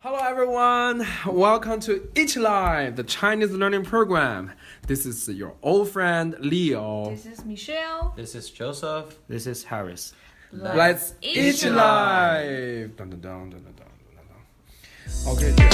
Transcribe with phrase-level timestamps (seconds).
[0.00, 4.52] Hello everyone, welcome to Each Live, the Chinese learning program.
[4.86, 7.10] This is your old friend Leo.
[7.10, 8.14] This is Michelle.
[8.16, 9.18] This is Joseph.
[9.26, 10.12] This is Harris.
[10.52, 11.74] Let's Each Each Live.
[11.74, 12.96] Live.
[12.96, 13.84] Dun, dun, dun, dun, dun, dun,
[14.14, 15.32] dun, dun.
[15.32, 15.68] Okay, dear.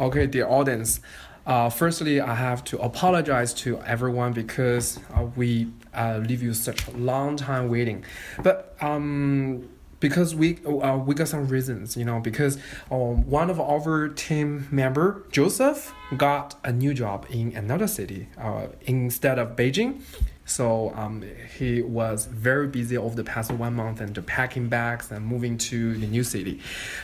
[0.00, 1.00] Okay, dear audience.
[1.48, 6.86] Uh, firstly, I have to apologize to everyone because uh, we uh, leave you such
[6.86, 8.04] a long time waiting.
[8.42, 9.66] But um,
[9.98, 12.58] because we uh, we got some reasons, you know, because
[12.90, 18.66] um, one of our team member Joseph got a new job in another city uh,
[18.82, 20.02] instead of Beijing.
[20.44, 21.24] So um,
[21.58, 25.94] he was very busy over the past one month and packing bags and moving to
[25.96, 26.60] the new city.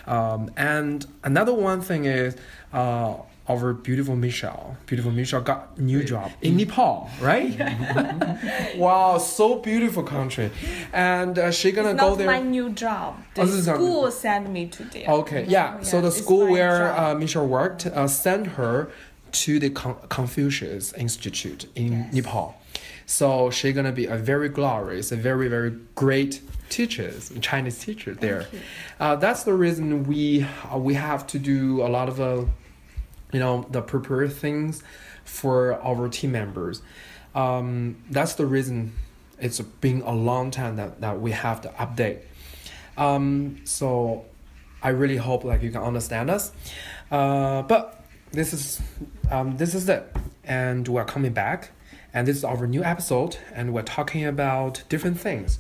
[0.07, 2.37] Um, and another one thing is
[2.73, 3.17] uh,
[3.49, 4.77] our beautiful Michelle.
[4.87, 7.53] Beautiful Michelle got new job in Nepal, right?
[8.77, 10.51] wow, so beautiful country.
[10.93, 12.27] And uh, she gonna It's go not there.
[12.27, 13.17] my new job.
[13.35, 15.07] The Oh, school sent me to there.
[15.09, 15.81] Okay, yeah.
[15.83, 18.91] So the school where uh, Michelle worked uh, sent her
[19.33, 22.15] to the Con- Confucius Institute in Yes.
[22.15, 22.55] Nepal.
[23.07, 26.41] So she's gonna be a very glorious, a very very great
[26.71, 28.47] teacher, Chinese teacher there.
[28.99, 32.45] Uh, that's the reason we uh, we have to do a lot of uh,
[33.35, 34.83] you know the prepare things
[35.25, 36.81] for our team members.
[37.35, 38.93] Um, that's the reason
[39.41, 42.21] it's been a long time that, that we have to update.
[42.97, 44.25] Um, so
[44.83, 46.53] I really hope like you can understand us.
[47.11, 48.81] Uh, but this is
[49.31, 51.73] um, this is it, and we're coming back,
[52.14, 55.60] and this is our new episode, and we're talking about different things.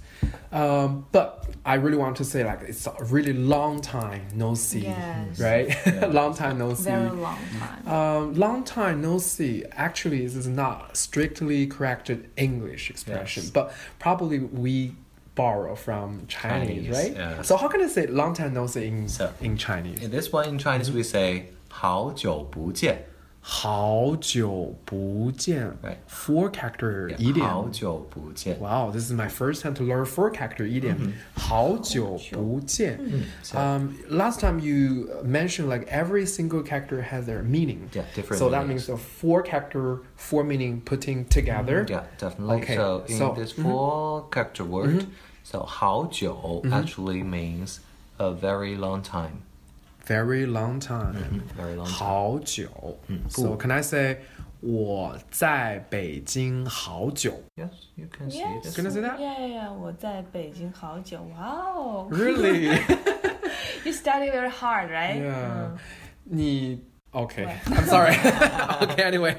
[0.51, 4.79] Um, but I really want to say like it's a really long time no see,
[4.81, 5.39] Yes.
[5.39, 5.67] right?
[5.85, 6.07] Yeah.
[6.07, 6.85] long time no see.
[6.89, 7.87] Very long time.
[7.87, 9.63] Um, long time no see.
[9.73, 13.51] Actually, this is not strictly corrected English expression, Yes.
[13.51, 14.95] but probably we
[15.35, 17.13] borrow from Chinese, Chinese, right?
[17.15, 17.41] yeah.
[17.43, 20.01] So how can I say long time no see in So- in Chinese?
[20.01, 23.05] In this one in Chinese we say 好久不见.
[23.43, 25.97] 好久不见 Right.
[26.07, 27.41] Four character Yeah, idiom.
[27.41, 28.59] 好久不见.
[28.59, 31.13] Wow, this is my first time to learn four character idiom.
[31.35, 32.99] 好久不见.
[33.41, 37.89] So, Um, last time you mentioned like every single character has their meaning.
[37.93, 38.87] yeah, different So that meanings.
[38.87, 41.85] means the four character, four meaning putting together.
[41.89, 42.57] Yeah, definitely.
[42.61, 43.63] Okay, So in so- this mhm.
[43.63, 45.05] four character word, Mhm.
[45.43, 47.79] so 好久 actually means
[48.19, 49.41] a very long time.
[50.05, 51.13] Very long time.
[51.15, 51.93] Mhm, Very long time.
[51.93, 52.67] 好久.
[53.07, 53.19] Mm.
[53.29, 54.17] So can I say
[54.61, 57.31] 我在北京好久?
[57.55, 58.63] Yes, you can see Yes.
[58.63, 58.75] this.
[58.75, 59.19] Can I say that?
[59.19, 59.71] Yeah, yeah, yeah.
[59.73, 61.21] 我在北京好久.
[61.37, 62.09] Wow.
[62.11, 62.69] Really?
[63.85, 65.21] You study very hard, right?
[65.21, 65.71] Yeah.
[65.71, 65.77] Mm.
[66.25, 67.77] 你 Okay, What?
[67.79, 68.13] I'm sorry.
[68.83, 69.35] okay, anyway,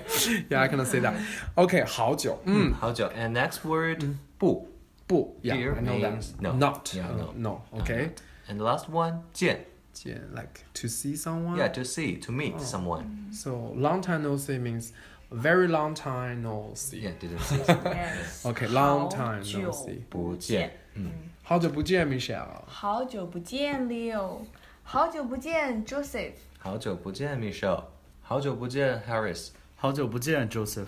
[0.50, 1.14] yeah, I cannot say that.
[1.56, 2.38] Okay, 好久.
[2.44, 2.74] Mm.
[2.74, 3.08] 好久.
[3.16, 4.02] And next word,
[4.38, 4.68] 不.
[5.06, 6.12] 不 yeah, Here I know that.
[6.12, 6.52] means no.
[6.52, 6.92] Not.
[6.94, 7.32] Yeah, uh, no.
[7.36, 7.80] no.
[7.82, 8.10] Okay.
[8.48, 9.66] And the last one, 见.
[9.94, 11.56] 见, like to see someone.
[11.58, 12.62] Yeah, to see, to meet Oh.
[12.62, 13.32] someone.
[13.32, 14.92] So long time no see means
[15.30, 17.00] very long time no see.
[17.02, 17.58] Yeah, didn't see.
[17.84, 18.44] Yes.
[18.44, 20.00] Okay, long time no 好久 see.
[20.08, 20.70] 不见.
[20.96, 21.10] Mm.
[21.42, 22.62] 好久不见，Michelle。
[22.66, 24.42] 好久不见，Leo。
[24.82, 26.32] 好久不见，Joseph。
[26.58, 27.84] 好久不见, Michelle.
[28.22, 29.48] 好久不见, Harris.
[29.76, 30.86] 好久不见，Joseph。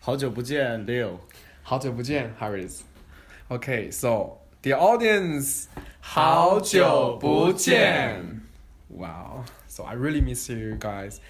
[0.00, 1.18] 好久不见，Leo。
[1.62, 5.66] 好久不见，Harris。Okay, so the audience，
[6.00, 8.40] 好久不见。
[8.88, 11.20] Wow, so I really miss you guys.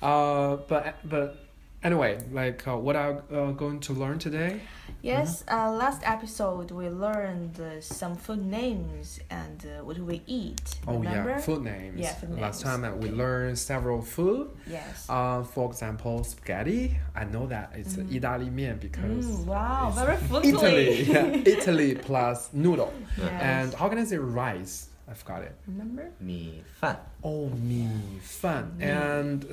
[0.00, 1.34] Uh, but but
[1.82, 4.60] anyway, like uh, what are uh, going to learn today?
[5.05, 5.19] Mm-hmm.
[5.21, 10.79] Yes, uh, last episode we learned uh, some food names and uh, what we eat.
[10.87, 11.29] Oh remember?
[11.29, 11.99] yeah, food names.
[11.99, 14.49] Yeah, food Last time uh, we learned several food.
[14.65, 15.05] Yes.
[15.07, 16.97] Uh, for example, spaghetti.
[17.15, 18.09] I know that it's mm-hmm.
[18.09, 18.15] mm.
[18.15, 20.53] Italy mian because mm, wow, very foodly.
[20.53, 22.91] Italy, yeah, Italy plus noodle.
[23.15, 23.29] Yes.
[23.29, 24.89] And how can I say rice?
[25.07, 25.53] I forgot it.
[25.67, 26.09] Remember?
[26.19, 26.97] Mi fan.
[27.23, 27.89] Oh, mi
[28.23, 28.75] fan.
[28.79, 29.45] And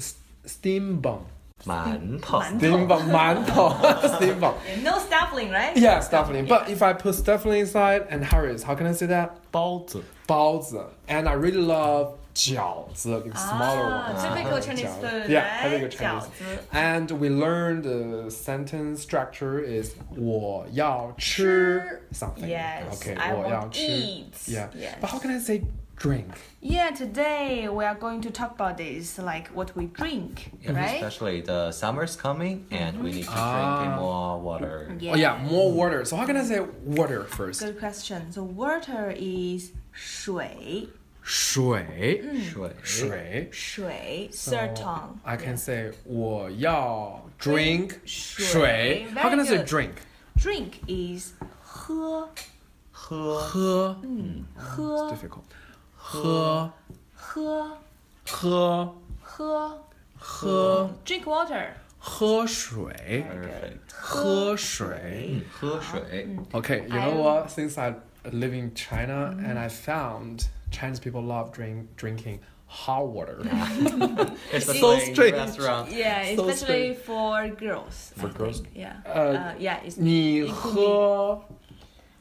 [0.47, 1.27] steam bun.
[1.65, 3.69] 馒头，steampunk 馒头
[4.09, 4.55] ，steampunk。
[4.83, 5.75] No stuffing, right?
[5.77, 6.47] Yeah, stuffing.
[6.47, 9.31] But if I put stuffing inside and Harris, how can I say that?
[9.51, 10.85] 包子，包子。
[11.07, 14.17] And I really love 饺子，the ah, smaller one.
[14.17, 14.61] Typical uh-huh.
[14.61, 15.31] Chinese food.
[15.31, 16.29] Yeah, typical Chinese.
[16.73, 22.49] And we learned the sentence structure is 我要吃 something.
[22.49, 24.33] Yes, okay, 我要吃 eat.
[24.49, 24.69] Yeah.
[25.01, 25.63] But how can I say
[26.02, 26.28] drink?
[26.62, 30.96] Yeah, today we are going to talk about this, like what we drink, Yeah, right?
[31.02, 33.80] Especially the summer's coming and we need to Ah.
[33.84, 34.90] drink more water.
[35.12, 36.06] Oh yeah, more water.
[36.06, 37.62] So how can I say water first?
[37.62, 38.32] Good question.
[38.32, 40.90] So water is 水.
[41.24, 43.50] 水水水。
[43.52, 45.20] 水 So third tongue.
[45.26, 45.58] I can Yeah.
[45.58, 49.08] say 我要 drink 水水。
[49.14, 49.68] How can I Very say good.
[49.68, 49.92] drink?
[50.38, 52.30] Drink is 喝
[52.92, 54.00] 喝喝。
[54.04, 55.44] 嗯 It's 喝 difficult.
[56.02, 56.72] 喝
[57.14, 57.78] 喝
[58.26, 59.82] 喝喝
[60.18, 61.68] 喝 Drink water.
[62.00, 62.94] 喝水
[63.24, 64.98] perfect 喝水。
[65.30, 67.50] 嗯喝水 Okay, you I- know what?
[67.50, 67.96] Since I
[68.32, 73.40] live in China and I found Chinese people love drink drinking hot water.
[74.52, 75.34] It's a So slang strange.
[75.36, 78.14] restaurant Yeah, So especially for girls.
[78.18, 78.62] For I girls?
[78.62, 78.76] think.
[78.76, 78.96] Yeah.
[79.06, 81.42] Uh, Uh, yeah, it's 你 it could 喝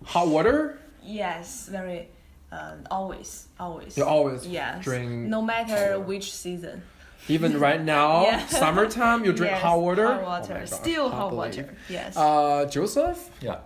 [0.04, 0.78] hot water?
[1.04, 2.08] Yes, very.
[2.52, 3.96] Uh, always, always.
[3.96, 4.82] You always yes.
[4.84, 6.82] drink No matter which season.
[7.28, 8.46] Even right now, Yeah.
[8.46, 10.06] summertime, you drink Yes, hot water.
[10.06, 10.54] Hot Oh water.
[10.54, 11.56] my gosh, Still can't hot believe.
[11.56, 11.74] water.
[11.88, 12.16] Yes.
[12.16, 13.58] Uh, Joseph, yeah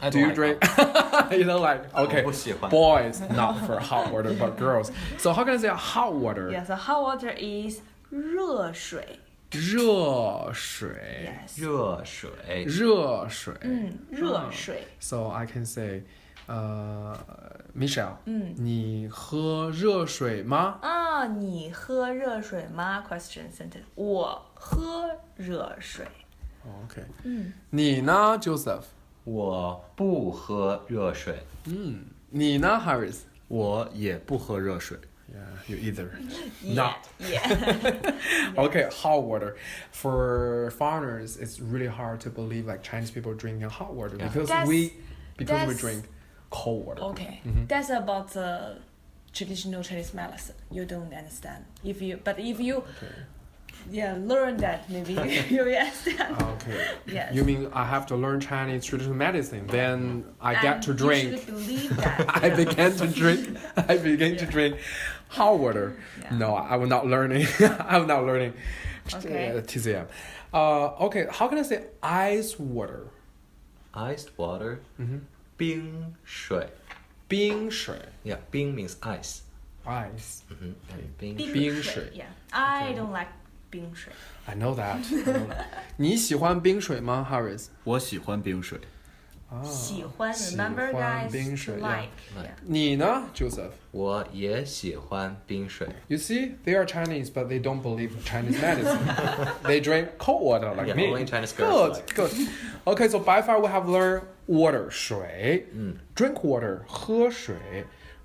[0.00, 0.60] I do don't you like drink?
[0.76, 1.38] that.
[1.38, 4.90] you know, like okay, 我不喜欢 boys not for hot water, but girls.
[5.18, 6.50] So how can I say hot water?
[6.50, 9.04] yeah, so hot water is 热水.
[9.50, 11.60] 热水， Yes.
[11.60, 12.30] 热水
[12.64, 13.54] 热水。
[13.60, 14.86] 嗯，热水。
[14.98, 16.02] So I can say,
[16.48, 17.16] uh,
[17.76, 20.78] Michelle, 嗯你喝热水吗？
[20.82, 23.02] 啊，你喝热水吗？
[23.08, 23.84] Question sentence。
[23.94, 26.06] 我喝热水。
[26.84, 28.82] OK，嗯，你呢，Joseph？
[29.24, 33.18] 我不喝热水嗯，你呢，Harris？
[33.48, 34.98] 我也不喝热水。
[35.32, 36.10] Yeah, you either.
[36.62, 36.96] Yeah, Not.
[37.18, 38.12] Yeah.
[38.56, 39.54] Okay, hot water.
[39.92, 44.28] For foreigners, it's really hard to believe like Chinese people drinking hot water Yeah.
[44.28, 44.92] because That's- we
[45.38, 46.04] because we that's- drink
[46.49, 47.01] cold water.
[47.03, 47.67] Okay, Mhm.
[47.67, 48.77] that's about the
[49.33, 50.55] traditional Chinese medicine.
[50.71, 51.65] You don't understand.
[51.83, 53.15] If you, but if you, Okay.
[53.91, 55.13] yeah, learn that, maybe
[55.49, 56.41] you will understand.
[56.41, 56.87] Okay.
[57.05, 57.33] Yes.
[57.35, 60.97] You mean I have to learn Chinese traditional medicine, then I get And to You
[60.97, 61.29] drink.
[61.37, 62.25] should believe that.
[62.43, 63.57] I began to drink.
[63.77, 64.77] I began to drink
[65.29, 65.95] hot water.
[66.21, 66.35] Yeah.
[66.37, 67.45] No, I will not learning.
[67.91, 68.53] I will not learning.
[69.13, 69.51] Okay.
[69.57, 70.07] uh, TCM.
[70.53, 73.07] Uh, okay, how can I say ice water?
[73.93, 75.17] iced water Mm-hmm.
[75.56, 76.68] 冰水
[77.28, 79.40] 冰水 yeah 冰 means ice
[79.84, 80.40] ice.
[80.50, 80.74] 嗯哼
[81.18, 82.96] 冰冰水 Yeah, I Okay.
[82.98, 83.28] don't like
[83.70, 84.12] 冰水.
[84.46, 84.96] I know that.
[84.96, 85.64] I know that.
[85.96, 87.66] 你喜欢冰水吗，Harris？
[87.84, 88.78] 我喜欢冰水。
[89.50, 91.30] 啊，喜欢, Oh, 喜 remember 欢 guys?
[91.32, 91.88] 冰水 to yeah.
[92.00, 92.08] like.
[92.36, 92.48] Like.
[92.48, 92.54] Yeah.
[92.64, 93.70] 你呢，Joseph？
[93.90, 98.98] 我也喜欢冰水 You see, they are Chinese, but they don't believe Chinese medicine.
[99.64, 101.08] they drink cold water like Yeah, me.
[101.08, 102.48] only Chinese girls Good, good.
[102.86, 105.66] Okay, so by far we have learned water, 水.
[105.72, 107.56] 嗯 Drink water, 喝水.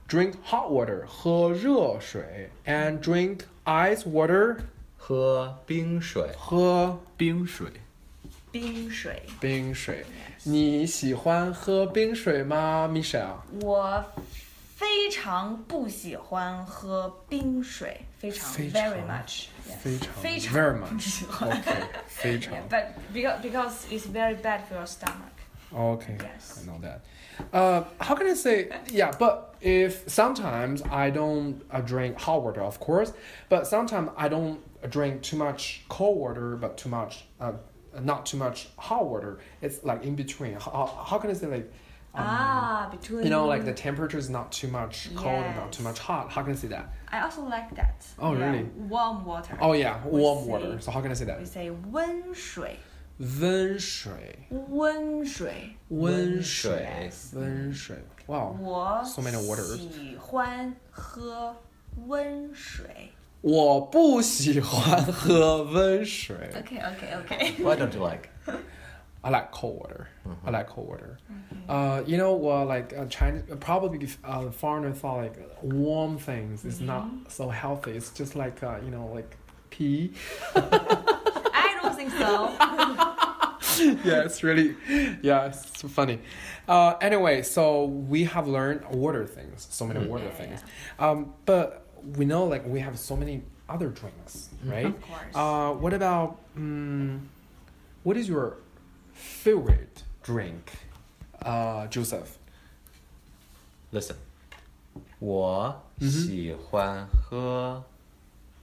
[0.07, 2.49] Drink hot water, 喝热水.
[2.65, 4.57] And drink ice water,
[4.97, 7.69] 喝冰水喝冰水，
[8.51, 10.05] 冰水.冰水。
[10.43, 13.35] 你喜欢喝冰水吗，Michelle？
[13.61, 14.03] 我
[14.75, 19.77] 非常不喜欢喝冰水，非常非常 very much，yeah.
[19.81, 21.01] 非常非常 very 不 much.
[21.01, 25.33] 喜欢 Okay, 非常 Yeah, but because because it's very bad for your stomach.
[25.74, 26.60] Okay, Yes.
[26.62, 27.04] I know that.
[27.52, 28.68] Uh, how can I say?
[28.90, 33.12] Yeah, but if sometimes I don't uh, drink hot water, of course,
[33.48, 34.60] but sometimes I don't
[34.90, 37.52] drink too much cold water, but too much, uh,
[38.00, 39.38] not too much hot water.
[39.62, 40.54] It's like in between.
[40.54, 41.72] How, how can I say like?
[42.14, 45.72] um, ah, between You know, like the temperature is not too much cold and not
[45.72, 46.30] too much hot.
[46.30, 46.92] How can I say that?
[47.10, 48.04] I also like that.
[48.18, 48.64] Oh, Yeah, really?
[48.76, 49.56] Warm water.
[49.60, 50.80] Oh yeah, We warm say- water.
[50.80, 51.38] So how can I say that?
[51.40, 52.76] We say 温水，
[53.21, 54.37] 温水，
[54.69, 55.75] 温水。
[55.89, 57.97] 温水温水，温水。
[58.27, 58.57] Wow.
[58.59, 59.77] 我 So many waters.
[59.77, 61.55] 喜欢喝
[62.05, 63.11] 温水。
[63.41, 66.35] 我不喜欢喝温水。
[66.53, 67.63] Okay, okay, okay.
[67.63, 68.29] Why don't you like
[69.21, 70.07] I like cold water.
[70.45, 71.17] I like cold water.
[71.67, 76.79] Uh, you know, well, like uh, Chinese, probably uh, foreigner thought like warm things is
[76.79, 77.91] not so healthy.
[77.91, 79.35] It's just like uh, you know, like
[79.69, 80.13] pee.
[80.55, 82.51] I don't think so.
[84.03, 84.75] yeah, it's really,
[85.21, 86.19] yeah, it's so funny.
[86.67, 90.63] Uh, anyway, so we have learned water things, so many water Yeah, things.
[90.99, 94.85] Um, but we know like we have so many other drinks, right?
[94.85, 95.35] Of course.
[95.35, 97.29] Uh, what about um,
[98.03, 98.57] what is your
[99.13, 100.71] favorite drink,
[101.41, 102.37] uh, Joseph?
[103.91, 104.17] listen
[105.19, 107.81] 我喜欢喝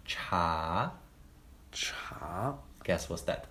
[0.05, 0.93] 茶
[1.73, 2.55] Cha.
[2.85, 3.45] guess what's that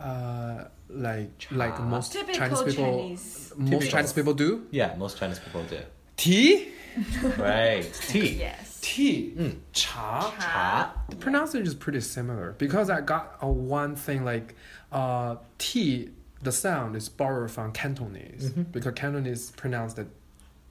[0.00, 1.54] Uh, like Cha.
[1.54, 3.52] like most Typical Chinese people, Chinese.
[3.56, 3.90] most Typical.
[3.92, 4.66] Chinese people do.
[4.70, 5.78] yeah most Chinese people do
[6.16, 6.68] Tea,
[7.38, 8.78] right tea Yes.
[8.82, 9.56] tea, Mm.
[9.72, 10.32] cha.
[10.40, 14.54] 茶 The pronunciation is pretty similar because I got a one thing like
[14.92, 16.08] uh, T.
[16.42, 20.08] The sound is borrowed from Cantonese because Cantonese pronounced it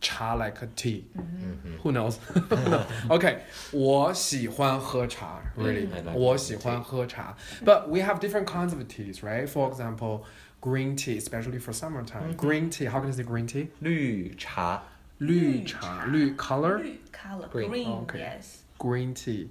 [0.01, 1.05] 茶 like a tea.
[1.17, 1.77] Mm-hmm.
[1.83, 2.19] Who knows?
[2.51, 2.85] No.
[3.17, 3.39] Okay,
[3.73, 5.41] 我喜欢喝茶.
[5.57, 7.35] Really, I like 我喜欢喝茶.
[7.65, 9.49] But we have different kinds of teas, right?
[9.49, 10.25] For example,
[10.61, 12.35] green tea, especially for summertime.
[12.37, 12.87] Green tea.
[12.87, 13.69] How can I say green tea?
[13.81, 14.83] 绿茶
[15.19, 16.79] 绿茶,绿 color.
[16.79, 17.71] 绿 color Green.
[17.71, 18.19] green, Okay.
[18.19, 18.63] yes.
[18.79, 19.49] Green tea.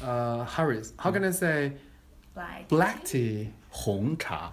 [0.00, 1.72] Uh, Harris, how can I say
[2.34, 2.68] Black.
[2.68, 3.50] black tea?
[3.70, 4.52] 红茶，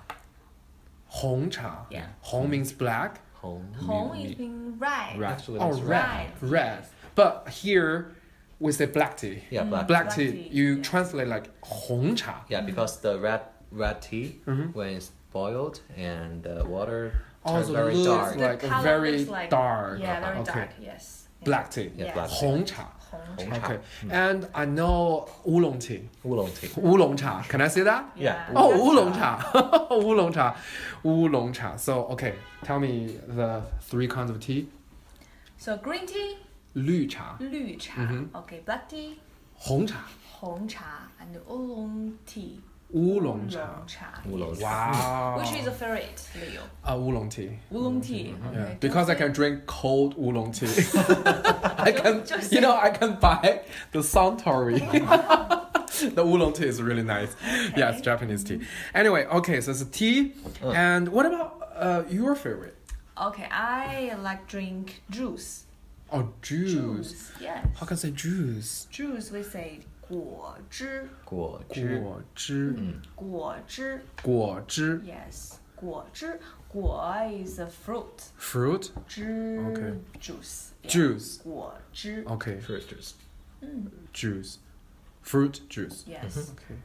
[1.08, 1.86] 红茶.
[1.90, 2.08] Yeah.
[2.22, 3.22] 红 means black.
[3.45, 4.17] Hong.
[4.17, 5.19] Is being red.
[5.19, 5.33] Red.
[5.33, 6.31] Actually, oh, red.
[6.41, 6.87] Red.
[7.15, 8.15] But here,
[8.59, 9.43] we say black tea.
[9.51, 9.71] Yeah, mm-hmm.
[9.71, 10.33] black, black, tea.
[10.33, 10.49] tea.
[10.51, 10.83] You yeah.
[10.83, 12.45] translate like Hong cha.
[12.49, 12.67] Yeah, mm-hmm.
[12.67, 14.73] because the red red tea mm-hmm.
[14.73, 17.13] when it's boiled and the water
[17.45, 18.63] oh, also very looks dark.
[18.63, 20.01] like very looks like, dark.
[20.01, 20.53] Yeah, very okay.
[20.53, 20.71] dark.
[20.81, 21.29] Yes.
[21.43, 21.91] Black tea.
[21.97, 22.15] Yeah.
[22.15, 22.37] Black tea.
[22.37, 22.91] Hong cha.
[23.14, 23.68] 红红茶.茶.
[23.68, 23.80] Okay.
[24.10, 26.02] And I know oolong tea.
[26.24, 26.70] 乌龙 tea.
[26.80, 27.42] 乌龙茶.
[27.50, 28.04] Can I say that?
[28.16, 28.36] Yeah.
[28.54, 29.20] Oh, that's oolong right.
[29.20, 29.88] 茶.
[29.92, 30.56] oolong茶.
[31.04, 31.78] Oolong cha.
[31.78, 32.34] So, okay.
[32.64, 34.68] Tell me the three kinds of tea.
[35.58, 36.38] So green tea,
[36.74, 38.02] 绿茶,绿茶.
[38.02, 38.30] Mhm.
[38.32, 39.16] Okay, black tea,
[39.56, 40.06] 红茶,
[40.40, 42.62] 红茶, and oolong tea.
[42.94, 44.08] 乌龙茶.茶.
[44.28, 44.62] Oolong yes.
[44.64, 45.38] Wow.
[45.40, 46.62] Which is a favorite, Leo?
[46.88, 47.52] uh, oolong tea.
[47.72, 48.34] Oolong tea.
[48.34, 48.78] Yeah, Okay.
[48.80, 50.66] because I can drink cold oolong tea.
[51.78, 54.80] I can, Just you know, I can buy the Suntory.
[56.16, 57.36] the oolong tea is really nice.
[57.78, 58.62] Yes, Japanese tea.
[58.96, 60.34] Anyway, okay, so it's a tea.
[60.64, 60.72] Uh.
[60.72, 62.76] And what about uh, your favorite?
[63.22, 65.66] Okay, I like drink juice.
[66.12, 67.32] Oh, juice.
[67.40, 67.64] Yes.
[67.78, 68.88] How can I say juice?
[68.90, 69.82] Juice we say
[70.14, 72.76] 果汁,果汁.果汁,
[73.16, 75.02] 果汁.果汁.
[75.06, 75.54] Yes.
[75.76, 78.32] 果汁.果 is a fruit.
[78.38, 78.92] Fruit.
[79.08, 79.94] 汁 Okay.
[80.20, 80.72] juice.
[80.84, 80.92] Yeah.
[80.92, 81.38] Juice.
[81.44, 82.24] 果汁.
[82.26, 83.14] Okay, Fruit juice.
[84.14, 84.58] juice.
[85.22, 86.06] Fruit juice.
[86.08, 86.52] Yes.
[86.54, 86.76] Okay.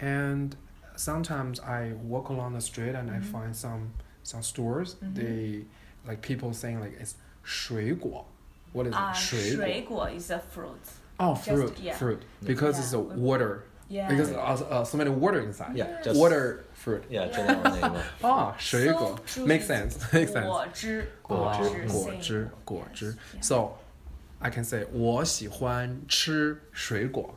[0.00, 0.54] And
[0.96, 4.96] sometimes I walk along the street and I find some some stores.
[5.02, 5.64] They
[6.06, 8.24] like people saying like it's 水果.
[8.72, 8.98] What is it?
[8.98, 10.78] Uh, 水果.水果 is a fruit.
[11.18, 11.94] Oh, just- fruit, yeah.
[11.96, 12.20] fruit.
[12.44, 13.16] Because it's a Yeah.
[13.16, 13.64] water.
[13.90, 14.06] Yeah.
[14.08, 14.36] Because uh,
[14.70, 15.74] uh, so many water inside.
[15.74, 17.02] Yeah, just Water fruit.
[17.08, 17.82] Yeah, general name.
[17.84, 19.16] of- Ah, 水果.
[19.26, 19.66] So Makes juicy.
[19.66, 20.12] sense.
[20.12, 20.46] Makes sense.
[20.46, 23.12] 果汁,果汁,果汁,果汁,果汁.
[23.12, 23.42] Yes, yeah.
[23.42, 23.70] So
[24.40, 27.34] I can say 我喜欢吃水果.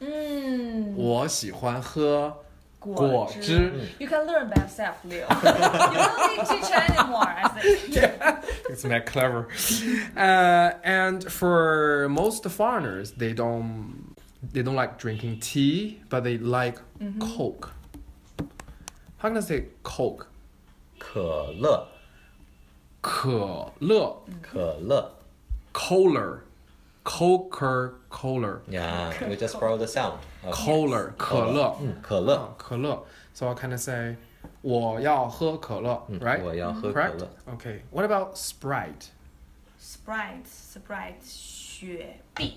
[0.00, 2.36] 嗯，我喜欢喝
[2.80, 3.72] 果果汁.
[4.00, 5.20] You can learn by yourself, Leo.
[5.20, 7.28] you don't need teacher anymore.
[7.28, 8.15] I think.
[8.76, 9.48] It's not clever.
[10.16, 14.14] Uh, and for most foreigners, they don't
[14.52, 16.78] they don't like drinking tea, but they like
[17.20, 17.70] Coke.
[19.18, 20.26] How can I say Coke?
[20.98, 21.86] 可乐,
[23.00, 25.10] 可乐,可乐.
[25.72, 26.38] Cola,
[27.04, 30.18] Coca Cola, Yeah, we just follow the sound.
[30.44, 32.34] of- Cola, 可乐,嗯，可乐。
[32.36, 33.02] 啊可乐.
[33.34, 34.16] So I kind of say
[34.66, 36.42] 我要喝可乐, right?
[36.42, 37.18] 我要喝可 Correct?
[37.18, 37.30] 乐。
[37.56, 37.80] Okay.
[37.90, 39.08] What about Sprite?
[39.80, 42.54] Sprite, Sprite, 雪碧.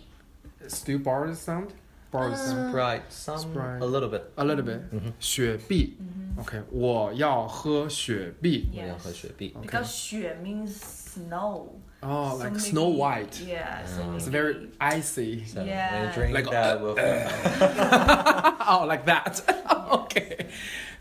[0.67, 1.69] Still borrow the sound?
[2.12, 2.71] Borrow the sound?
[2.71, 3.81] Sprite, some Sprite.
[3.81, 4.24] a little bit.
[4.38, 4.81] A little bit.
[5.19, 5.97] 雪碧.
[6.38, 6.62] Okay.
[6.71, 9.55] 我要喝雪碧.我要喝雪碧。
[9.62, 11.69] Because 雪 means snow.
[12.01, 13.41] Oh, So like maybe- Snow White.
[13.43, 13.83] Yeah.
[13.85, 14.17] So Mm.
[14.19, 15.43] It's maybe- very icy.
[15.45, 15.91] So Yeah.
[15.91, 16.95] when you drink Like, that, we'll
[18.67, 19.41] oh, like that.
[19.91, 20.47] okay.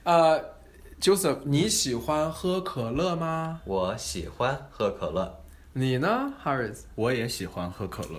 [0.06, 0.40] Uh,
[1.00, 3.60] Joseph, 你喜欢喝可乐吗？
[3.64, 5.40] 我喜欢喝可乐。
[5.72, 6.82] 你呢，Harris？
[6.94, 8.18] 我也喜欢喝可乐。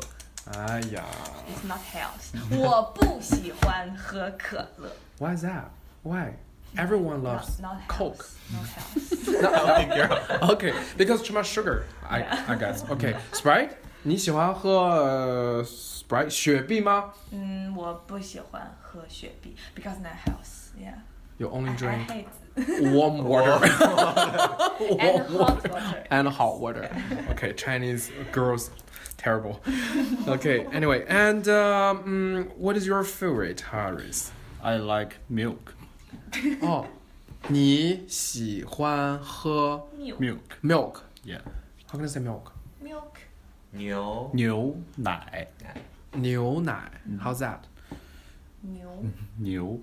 [0.54, 1.04] 哎呀
[1.50, 2.56] It's not health.
[2.56, 4.92] 我不喜欢喝可乐。
[5.18, 5.66] ，Why is that?
[6.04, 6.34] Why?
[6.76, 8.26] Everyone loves not, not Coke.
[8.52, 10.52] Health, not health.
[10.56, 11.86] Okay, because too much sugar.
[12.08, 12.46] I Yeah.
[12.50, 12.84] I guess.
[12.90, 13.70] Okay, Sprite.
[14.04, 20.70] 你喜欢喝呃 Sprite 雪碧吗嗯，我不喜欢喝雪碧 because not health.
[20.78, 21.00] Yeah.
[21.38, 22.26] You I, only I drink hate
[22.80, 23.52] warm water
[25.00, 26.06] and hot water.
[26.10, 26.90] and hot water.
[27.32, 28.72] Okay, Chinese girls,
[29.18, 29.62] terrible.
[30.28, 34.32] Okay, anyway, and um, mm, what is your favorite, Harris?
[34.64, 35.74] I like milk.
[36.62, 36.86] 哦，
[37.48, 40.18] 你喜欢喝 Milk.
[40.20, 40.40] Milk.
[40.64, 41.02] milk?
[41.24, 41.42] Yeah.
[41.88, 42.52] How can I say milk?
[42.82, 43.20] Milk.
[43.72, 45.48] 牛牛奶。
[46.14, 46.90] 牛奶.
[47.22, 47.60] How's that?
[48.62, 49.04] 牛。
[49.38, 49.80] 牛。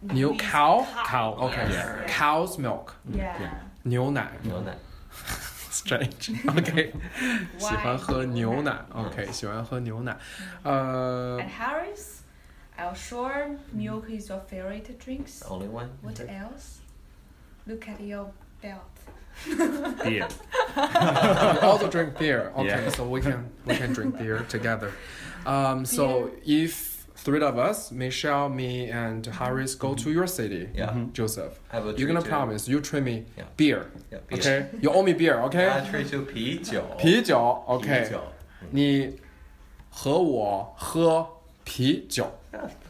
[0.00, 0.86] 牛 means cow?
[1.06, 2.94] Cow, Okay, Yes, cow's milk.
[3.12, 3.50] Yeah.
[3.84, 4.74] 牛奶.牛奶。
[5.70, 6.30] Strange.
[6.46, 6.92] Okay.
[7.58, 8.84] 喜欢喝牛奶.
[8.92, 9.04] Why?
[9.04, 10.16] Okay, 喜欢喝牛奶.
[10.64, 12.20] Uh, And Harris,
[12.78, 15.40] I'm sure milk is your favorite drinks.
[15.40, 15.88] The only one.
[16.02, 16.80] What else?
[17.66, 18.30] Look at your
[18.62, 18.80] belt.
[20.04, 20.28] Beer.
[20.76, 22.52] you also drink beer.
[22.56, 22.88] Okay, Yeah.
[22.90, 24.92] so we can we can drink beer together.
[25.44, 26.87] Um, so if
[27.18, 30.66] three of us, Michelle, me, and Harris, go to your city.
[30.66, 30.78] Mm-hmm.
[30.78, 31.06] Yeah.
[31.12, 31.58] Joseph.
[31.72, 32.36] I will You're gonna treat you.
[32.36, 33.44] promise you treat me Yeah.
[33.56, 33.90] beer.
[34.12, 34.38] Yeah, beer.
[34.38, 34.66] Okay.
[34.80, 35.40] You owe me beer.
[35.46, 35.66] Okay.
[35.68, 36.82] I treat you 啤酒。
[36.98, 37.64] 啤酒。
[37.68, 38.04] Okay.
[38.04, 38.20] 啤酒。
[38.70, 39.18] 你
[39.90, 41.26] 和我喝
[41.64, 42.30] 啤酒。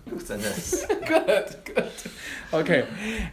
[0.06, 0.85] Good sentence.
[1.06, 1.90] good, good.
[2.52, 2.85] Okay.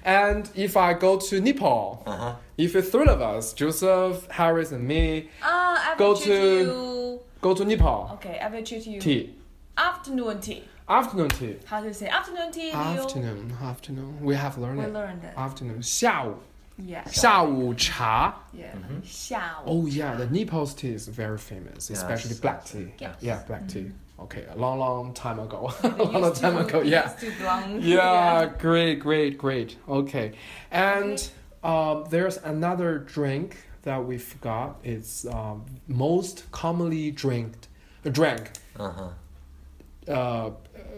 [0.06, 2.36] And if I go to Nepal, Uh huh.
[2.58, 6.64] if it's three of us, Joseph, Harris, and me, Ah, I Go will treat to-
[6.64, 7.20] you.
[7.42, 8.12] go to Nepal.
[8.14, 9.02] Okay, I will treat you.
[9.02, 9.36] Tea.
[9.78, 10.64] Afternoon tea.
[10.88, 11.56] Afternoon tea.
[11.66, 12.72] How to say afternoon tea?
[12.72, 12.76] Leo?
[13.04, 13.54] Afternoon.
[13.62, 14.18] Afternoon.
[14.22, 14.94] We have learned We it.
[14.94, 15.34] learned it.
[15.38, 15.82] Afternoon.
[15.82, 16.36] 下午。
[16.78, 17.04] Yeah.
[17.10, 18.34] 下午茶。
[18.54, 18.74] Yeah.
[18.74, 19.02] Mm-hmm.
[19.04, 19.84] 下午.
[19.84, 22.00] Oh yeah, the Nepal's tea is very famous, Yes.
[22.02, 22.92] especially black tea.
[23.00, 23.16] Yes.
[23.22, 23.92] Yeah, black tea.
[24.20, 25.72] Okay, a long, long time ago.
[25.84, 26.84] a They long, long used time to- ago.
[26.84, 27.04] they Yeah.
[27.04, 29.78] used to belong- Yeah, great, great, great.
[29.88, 30.34] Okay,
[30.72, 31.30] and Okay.
[31.64, 34.80] um, there's another drink that we forgot.
[34.84, 37.68] It's um, most commonly drinked,
[38.12, 40.12] drank Uh huh.
[40.12, 40.52] uh,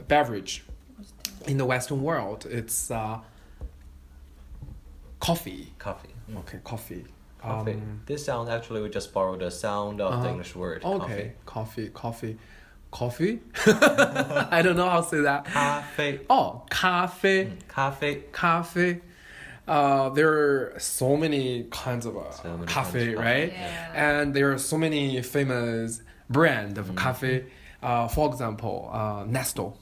[0.06, 0.64] beverage
[1.46, 2.46] in the Western world.
[2.48, 3.18] It's uh,
[5.20, 5.72] coffee.
[5.78, 6.08] Coffee.
[6.36, 7.04] Okay, coffee.
[7.40, 7.72] Coffee.
[7.72, 10.28] Um, this sound actually we just borrowed the sound of uh, the uh-huh.
[10.28, 10.84] English word.
[10.84, 12.36] Okay, coffee, coffee,
[12.90, 13.40] coffee.
[13.54, 14.46] coffee?
[14.50, 15.44] I don't know how to say that.
[15.46, 16.20] Cafe.
[16.28, 17.44] Oh, cafe.
[17.44, 17.58] Coffee.
[17.68, 18.22] cafe.
[18.32, 19.00] Cafe.
[19.68, 23.18] Uh, there are so many kinds of uh, so coffee, kinds.
[23.18, 23.52] right?
[23.52, 24.18] Yeah.
[24.18, 26.96] And there are so many famous brand of mm.
[26.96, 27.44] coffee.
[27.82, 29.78] Uh, for example, uh, Nestle.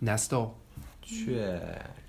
[0.00, 0.50] Nestle.
[1.02, 1.60] 雀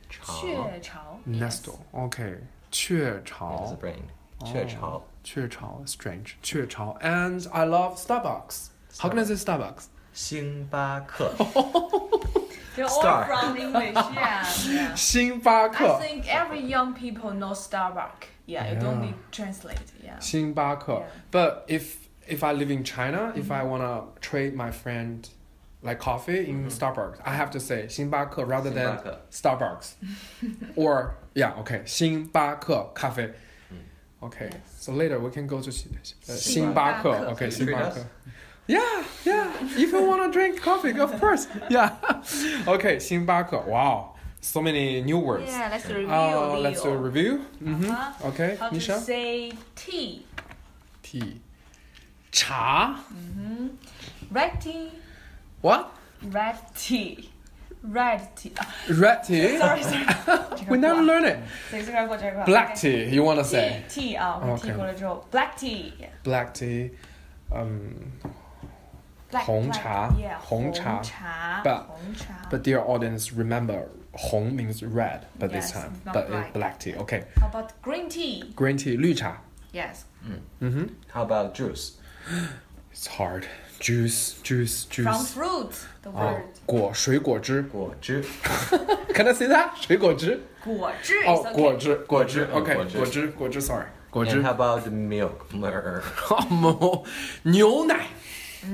[0.10, 0.34] 巢。
[0.42, 1.20] 雀巢.
[1.26, 1.78] Nestle.
[1.94, 2.38] Okay.
[2.72, 3.78] 雀 It's a 巢.
[3.80, 4.10] brand.
[4.40, 4.46] Oh.
[4.46, 5.02] 雀巢。
[5.24, 5.82] 雀巢.
[5.86, 6.36] Strange.
[6.42, 6.98] 雀巢.
[7.02, 8.70] And I love Starbucks.
[9.00, 9.86] How can I say Starbucks?
[10.14, 11.32] 星巴克。
[12.76, 13.26] They're all Star.
[13.26, 13.94] from English.
[13.96, 14.44] Yeah.
[14.70, 14.96] yeah.
[14.96, 16.00] 星巴 I 克。
[16.00, 18.28] think every young people know Starbucks.
[18.48, 19.12] Yeah, you don't Yeah.
[19.12, 19.78] need translate.
[20.04, 20.20] Yeah.
[20.20, 20.94] 星巴克.
[21.04, 21.06] Yeah.
[21.32, 23.54] But if if I live in China, if Mm-hmm.
[23.54, 25.28] I wanna trade my friend
[25.84, 29.92] like coffee in Starbucks, I have to say 星巴克 rather than 星巴克 Starbucks.
[30.76, 33.32] or yeah, okay, 星巴克咖啡.
[34.20, 34.62] Okay, Yes.
[34.80, 36.34] so later we can go to 星巴克.
[36.36, 37.94] 星巴克 Okay, Can you treat 星巴 us?
[37.96, 38.06] 克.
[38.68, 39.48] Yeah, yeah.
[39.78, 41.48] If you wanna drink coffee, of course.
[41.70, 41.92] Yeah.
[42.66, 43.60] Okay, 星巴克.
[43.68, 45.46] Wow, so many new words.
[45.48, 46.10] Yeah, let's review.
[46.10, 47.02] Uh, let's do a Leo.
[47.02, 47.38] review.
[47.60, 48.30] hmm Uh-huh.
[48.30, 49.00] Okay, How to Misha.
[49.00, 50.26] say tea?
[51.04, 51.40] Tea.
[52.32, 53.00] 茶.
[54.32, 54.90] Red tea.
[55.62, 55.92] What?
[56.32, 57.30] Red tea.
[57.84, 58.52] Red tea.
[58.60, 59.58] Ah, Red tea?
[59.60, 60.66] sorry, sorry.
[60.70, 61.38] We never learn it.
[61.70, 63.84] 谁这个过这个 Black tea, you want to tea say?
[63.88, 64.72] tea 啊，我 Okay.
[64.72, 65.92] tea 过了之后，black tea。
[66.24, 66.92] Black tea.
[67.52, 67.94] Um,
[69.32, 75.22] Black, 红 black, 茶 yeah, 红茶红茶 But- 红茶 but dear audience, remember, 红 means red,
[75.38, 76.48] but this Yes, time, not but black.
[76.48, 76.96] it's black tea.
[76.96, 77.24] Okay.
[77.40, 78.54] How about green tea?
[78.56, 79.38] Green tea, 绿茶.
[79.74, 80.06] Yes.
[80.62, 80.88] Mm-hmm.
[81.14, 81.98] How about juice?
[82.92, 83.46] It's hard.
[83.82, 85.34] Juice, juice, From juice.
[85.34, 86.44] fruit, the Oh, word.
[86.66, 88.24] 果水果汁.果汁。
[89.14, 89.70] Can I say that?
[89.80, 91.54] 水果汁.果汁 Oh, is okay.
[91.54, 92.46] 果汁,果汁.
[92.46, 92.98] 果汁, Okay, 果汁。
[92.98, 93.86] 果汁,果汁, sorry.
[94.10, 94.42] 果汁.
[94.42, 95.46] And how about milk?
[97.44, 98.08] 牛奶.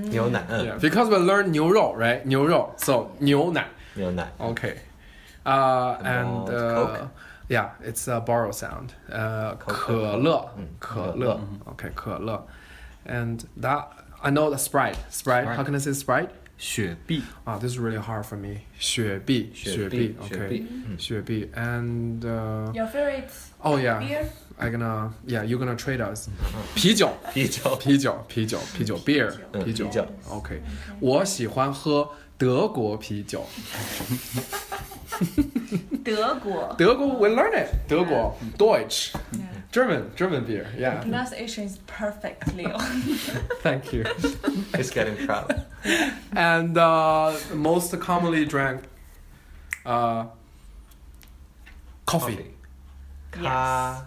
[0.10, 0.40] 牛奶。
[0.50, 0.80] Yeah, 嗯。
[0.80, 2.22] because we learned 牛肉, right?
[2.26, 2.74] 牛肉.
[2.78, 3.66] So 牛奶.
[3.96, 4.32] 牛奶。
[4.40, 4.76] Okay.
[5.46, 7.10] Uh, and about uh, Coke?
[7.50, 8.94] yeah, it's a borrow sound.
[9.12, 9.74] Uh, Coke.
[9.76, 10.50] 可乐.
[10.58, 11.40] 嗯，可乐.
[11.76, 12.46] Okay, 可乐.
[13.06, 13.88] And that
[14.22, 14.98] I know the Sprite.
[15.10, 15.46] Sprite.
[15.48, 16.30] How can I say Sprite?
[16.58, 18.62] 雪碧， Ah, this is really hard for me.
[18.80, 20.16] 雪碧.雪碧。
[20.22, 20.30] Okay.
[20.30, 20.68] 雪碧。
[20.88, 20.98] 嗯。
[21.00, 21.50] 雪碧.
[21.56, 23.30] And uh, Your favorite
[23.64, 24.26] oh yeah, beer?
[24.58, 26.30] I gonna yeah, you're gonna trade us.
[26.76, 27.76] 啤酒.啤酒。
[27.78, 28.98] 啤酒.啤酒.啤酒.
[29.00, 29.34] Beer.
[29.52, 30.62] 嗯啤酒.啤酒 OK，
[31.02, 33.46] 我喜欢喝德国啤酒。
[36.04, 36.76] 德国.
[36.78, 37.70] 德国，we learn it.
[37.88, 39.48] 德国，Deutsch, Yeah.
[39.71, 40.97] German, German beer, yeah.
[40.97, 42.79] The pronunciation is perfect, Leo.
[43.61, 44.05] Thank you.
[44.75, 45.65] It's getting proud.
[46.33, 48.83] And uh, most commonly drank
[49.85, 50.27] uh,
[52.07, 52.37] coffee.
[52.37, 52.55] coffee.
[53.43, 54.03] Yes.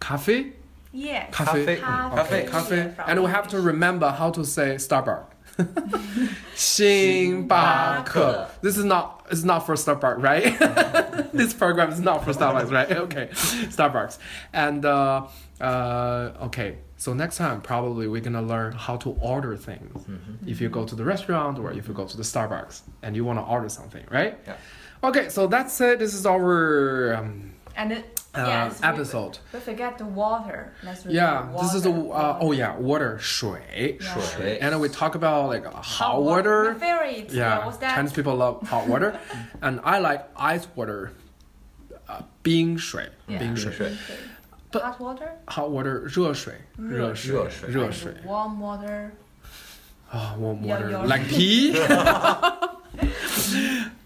[0.00, 0.52] Coffee?
[0.92, 1.30] Yeah.
[1.30, 1.76] Coffee.
[1.76, 1.80] Coffee.
[1.80, 2.46] Coffee.
[2.46, 2.46] coffee.
[2.48, 2.94] coffee.
[3.06, 5.26] And we have to remember how to say Starbucks.
[6.55, 8.47] 星巴克.
[8.61, 11.31] This is not it's not for Starbucks, right?
[11.33, 12.91] this program is not for Starbucks, right?
[12.91, 14.17] Okay, Starbucks.
[14.53, 15.27] And uh,
[15.59, 20.05] uh, okay, so next time probably we're gonna learn how to order things.
[20.45, 23.25] If you go to the restaurant or if you go to the Starbucks and you
[23.25, 24.37] wanna order something, right?
[24.45, 24.57] Yeah.
[25.03, 25.99] Okay, so that's it.
[25.99, 29.37] This is our um, And it, uh, yes, we- episode.
[29.53, 30.71] We, forget the water.
[30.81, 31.63] Let's review Yeah, water.
[31.67, 32.53] this is the uh, oh water.
[32.57, 33.59] yeah, water 水.
[33.99, 34.19] Yeah.
[34.21, 34.59] 水。
[34.61, 36.71] And we talk about like hot Hot water.
[36.73, 37.31] My favorite.
[37.33, 37.95] Yeah, what's that?
[37.95, 39.19] Chinese people love hot water,
[39.61, 41.11] and I like ice water.
[42.07, 43.39] Uh, 冰水, Yeah.
[43.39, 43.91] 冰水.水。
[44.71, 45.31] But- Hot water.
[45.49, 47.69] Hot water, 热水,热水,热水。
[47.69, 48.11] 热水.
[48.13, 49.11] And warm water.
[50.13, 50.89] Ah, warm Yeah, water.
[50.91, 51.73] your- Like tea.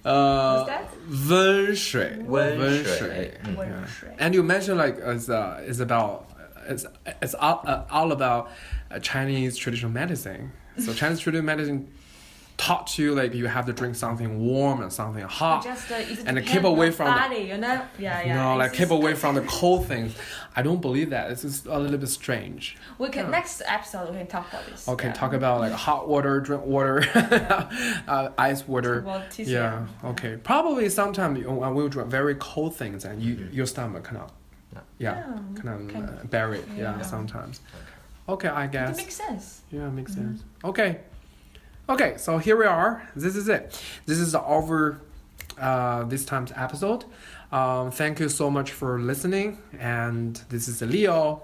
[0.04, 0.84] uh,
[1.28, 2.18] Wen Shui.
[2.22, 3.08] Wen Shui.
[3.08, 3.54] Mm-hmm.
[3.56, 4.10] Wen Shui.
[4.18, 6.30] And you mentioned like it's, uh, it's about
[6.66, 6.86] it's
[7.20, 8.50] it's all, uh, all about
[8.90, 10.52] uh, Chinese traditional medicine.
[10.78, 11.88] So Chinese traditional medicine
[12.56, 15.64] taught you like you have to drink something warm and something hot.
[15.64, 17.82] Just uh, And keep away on from the- you know.
[17.98, 18.34] Yeah, yeah.
[18.36, 20.14] no, like it's keep away from the cold things.
[20.54, 21.30] I don't believe that.
[21.32, 22.76] It's just a little bit strange.
[22.98, 23.30] We can Yeah.
[23.30, 24.88] next episode we can talk about this.
[24.88, 25.12] Okay, yeah.
[25.14, 27.04] talk about like hot water, drink water,
[28.08, 29.02] uh, ice water.
[29.04, 29.86] Well, Yeah.
[30.04, 30.36] Okay.
[30.36, 34.32] Probably sometimes you, will we drink very cold things and you your stomach cannot.
[34.72, 34.80] Yeah.
[34.98, 35.14] Yeah.
[35.16, 35.24] Yeah,
[35.60, 36.68] Kind of can- uh, bury it.
[36.76, 36.96] Yeah.
[36.96, 37.02] yeah.
[37.02, 37.60] Sometimes.
[38.28, 38.96] Okay, I guess It guess.
[38.96, 39.60] makes sense.
[39.70, 40.36] Yeah, makes Mm-hmm.
[40.36, 40.44] sense.
[40.64, 41.00] Okay.
[41.86, 43.06] Okay, so here we are.
[43.14, 43.78] This is it.
[44.06, 45.00] This is our
[45.58, 47.04] uh, this time's episode.
[47.52, 49.58] Um, thank you so much for listening.
[49.78, 51.42] And this is Leo.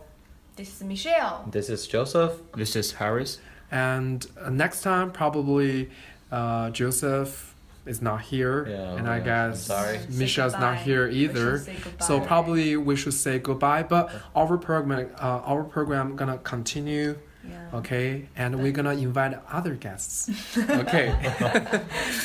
[0.56, 1.46] This is Michelle.
[1.50, 2.40] This is Joseph.
[2.56, 3.38] This is Harris.
[3.70, 5.90] And uh, next time, probably
[6.32, 8.66] uh, Joseph is not here.
[8.66, 10.00] Yeah, and I yeah, guess I'm sorry.
[10.08, 11.58] Michelle's not here either.
[11.58, 12.04] should say goodbye.
[12.06, 13.82] So probably we should say goodbye.
[13.82, 17.18] But our program, uh, our program gonna continue.
[17.47, 17.77] Yeah.
[17.79, 20.29] Okay, and we're gonna invite other guests.
[20.57, 21.13] Okay.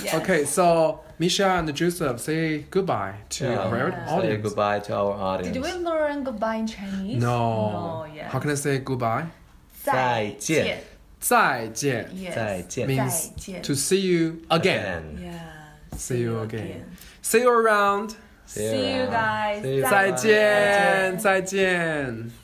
[0.03, 0.15] Yes.
[0.15, 3.59] Okay, so Misha and Joseph say goodbye to Yeah.
[3.69, 4.07] our Yeah.
[4.07, 4.43] Say audience.
[4.43, 5.53] goodbye to our audience.
[5.53, 7.21] Did we learn goodbye in Chinese?
[7.21, 7.71] No.
[7.71, 8.07] No.
[8.15, 8.31] Yeah.
[8.31, 9.27] How can I say goodbye?
[9.85, 10.79] 再见。
[11.21, 12.35] 再见 Yes.
[12.35, 12.87] 再见。
[12.89, 15.03] means 再见 to see you again.
[15.21, 15.99] Yeah.
[15.99, 16.85] See you again.
[17.23, 18.15] See you around.
[18.47, 19.13] See See you around.
[19.13, 19.63] guys.
[19.63, 20.17] See you 再 around.
[20.17, 22.44] 见，再见。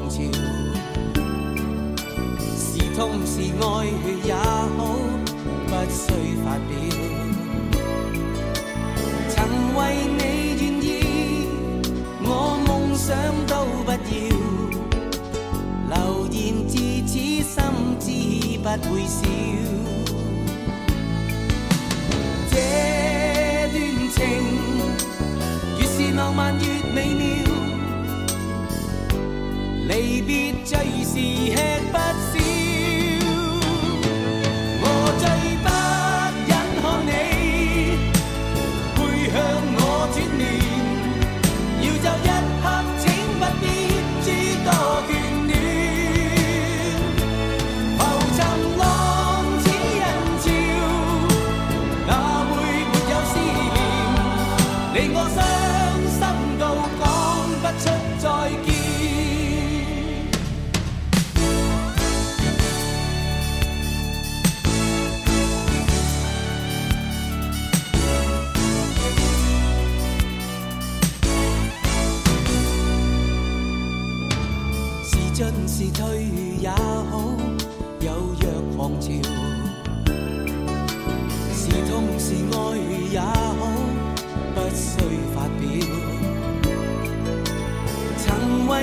[0.00, 0.16] 若狂潮；
[2.56, 3.64] 是痛是愛
[4.24, 4.78] 也好，
[5.66, 6.02] 不需
[6.42, 6.72] 發表。
[9.28, 9.36] 曾
[9.76, 9.78] 為
[10.16, 10.20] 你
[10.56, 10.86] 願意，
[12.22, 12.26] 我
[12.66, 13.08] 夢想
[13.46, 13.52] 都
[13.84, 13.96] 不要。
[15.90, 15.94] 流
[16.30, 16.34] 言
[16.66, 16.72] 自
[17.06, 17.54] 此心
[17.98, 18.06] 知
[18.58, 19.18] 不會少。
[22.50, 22.54] 這
[23.72, 23.74] 段
[24.14, 24.16] 情
[25.78, 26.60] 越是浪漫越
[30.29, 31.15] 离别最是
[31.55, 31.88] 吃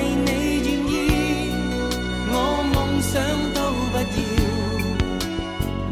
[0.02, 0.32] 你
[0.64, 0.94] 願意，
[2.30, 2.34] 我
[2.74, 3.14] 夢想
[3.54, 3.60] 都
[3.92, 4.18] 不要。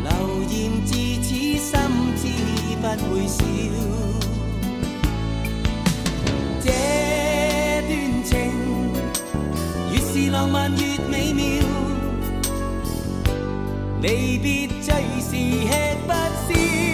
[0.04, 0.10] 流
[0.50, 0.54] 言
[0.86, 0.92] 自
[1.22, 1.70] 此心
[2.18, 2.24] 知
[2.82, 3.38] 不會少。
[6.62, 6.68] 這
[7.88, 7.92] 段
[8.24, 8.30] 情
[9.92, 11.44] 越是浪漫越美妙，
[14.02, 14.06] 離
[14.40, 14.46] 別
[14.82, 14.88] 最
[15.22, 15.30] 是
[15.68, 15.72] 吃
[16.08, 16.85] 不消。